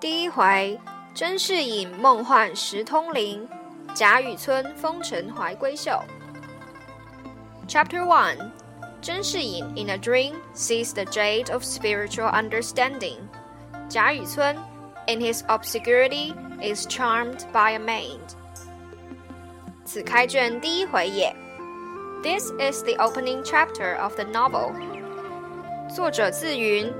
[0.00, 0.80] 第一回，
[1.14, 3.46] 甄士隐梦幻识通灵，
[3.94, 6.02] 贾雨村风尘怀闺秀。
[7.68, 8.50] Chapter One.
[9.02, 13.18] Zhen Shiyin, in a dream, sees the jade of spiritual understanding.
[13.90, 14.56] Jia Yucun,
[15.06, 18.20] in his obscurity, is charmed by a maid.
[22.22, 24.72] This is the opening chapter of the novel.
[25.94, 26.90] 作者自云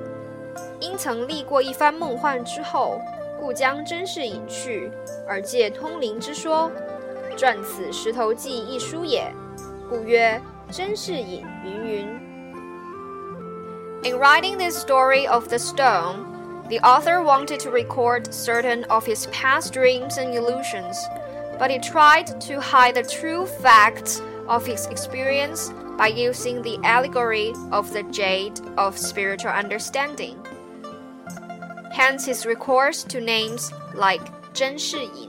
[0.79, 2.99] 因曾历过一番梦幻之后，
[3.39, 4.91] 故将甄士隐去，
[5.27, 6.71] 而借通灵之说，
[7.37, 9.31] 撰此《石头记》一书也。
[9.89, 10.41] 故曰
[10.71, 12.07] 甄士隐云云。
[14.03, 16.25] In writing this story of the stone,
[16.69, 20.97] the author wanted to record certain of his past dreams and illusions,
[21.59, 25.69] but he tried to hide the true facts of his experience
[26.00, 30.34] by using the allegory of the jade of spiritual understanding.
[31.92, 34.22] Hence his recourse to names like
[34.54, 35.28] 甄士隐。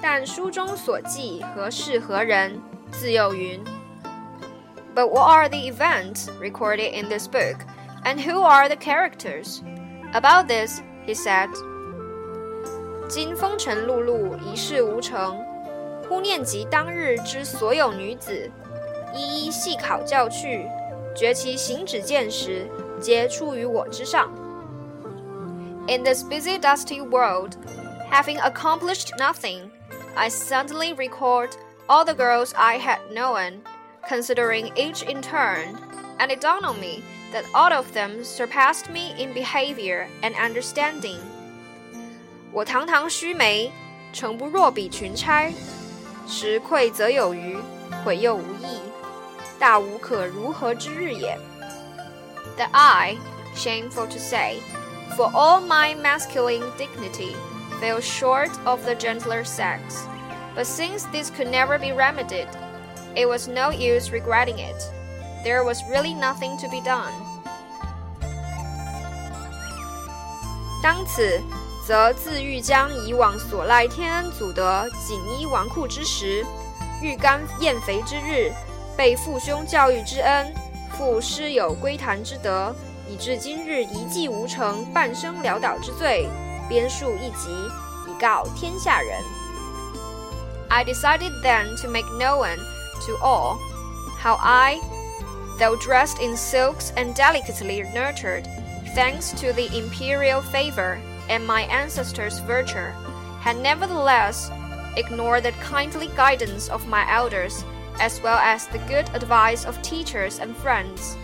[0.00, 2.62] 但书中所记何事何人，
[2.92, 3.60] 自又云。
[4.94, 7.56] But what are the events recorded in this book,
[8.04, 9.62] and who are the characters?
[10.12, 11.48] About this, he said.
[13.08, 15.49] 今风尘碌碌，一事无成。
[16.09, 18.49] 忽念及当日之所有女子，
[19.13, 20.65] 一一细考教去，
[21.15, 22.67] 觉其行止见识，
[22.99, 24.29] 皆出于我之上。
[25.87, 27.57] in this busy, dusty world,
[28.09, 29.69] having accomplished nothing,
[30.15, 33.61] I suddenly recalled all the girls I had known,
[34.07, 35.77] considering each in turn,
[36.17, 41.19] and it dawned on me that all of them surpassed me in behavior and understanding.
[42.51, 43.71] 我堂堂须眉，
[44.11, 45.53] 诚不若比群钗。
[46.29, 47.57] 时愧则有余，
[48.03, 48.81] 悔又无益，
[49.59, 51.37] 大无可如何之日也。
[52.57, 53.17] That I,
[53.55, 54.59] shameful to say,
[55.15, 57.35] for all my masculine dignity
[57.81, 60.05] fell short of the gentler sex.
[60.55, 62.47] But since this could never be remedied,
[63.15, 64.89] it was no use regretting it.
[65.43, 67.11] There was really nothing to be done.
[70.81, 71.41] 当此，
[71.90, 76.46] 则自欲将以往所赖天恩祖德锦衣纨绔之时，
[77.02, 78.52] 欲甘燕肥之日，
[78.96, 80.54] 被父兄教育之恩，
[80.96, 82.72] 父师友归谈之德。
[83.08, 86.28] 以至今日一计无成、半生潦倒之罪，
[86.68, 87.50] 编述一集，
[88.06, 89.20] 以告天下人。
[90.68, 92.56] I decided then to make known
[93.04, 93.58] to all
[94.22, 94.78] how I,
[95.58, 98.44] though dressed in silks and delicately nurtured,
[98.94, 100.98] thanks to the imperial favor
[101.29, 102.91] and my ancestors' virtue,
[103.41, 104.51] had nevertheless
[104.95, 107.63] ignored the kindly guidance of my elders,
[107.99, 111.17] as well as the good advice of teachers and friends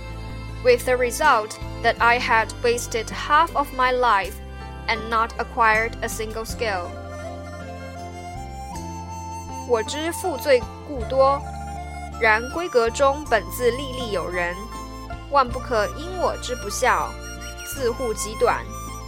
[0.64, 4.36] with the result that I had wasted half of my life
[4.88, 6.90] and not acquired a single skill.
[9.68, 11.42] 我知负罪故多，
[12.20, 14.56] 然闺阁中本自历历有人，
[15.30, 17.10] 万不可因我之不孝，
[17.66, 18.66] 自护极短，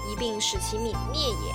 [0.08, 1.54] 一并使其泯灭也。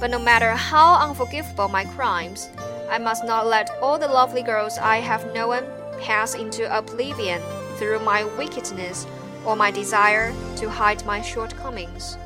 [0.00, 2.48] But no matter how unforgivable my crimes,
[2.90, 5.64] I must not let all the lovely girls I have known
[6.00, 7.40] pass into oblivion
[7.78, 9.04] through my wickedness
[9.44, 12.16] or my desire to hide my shortcomings.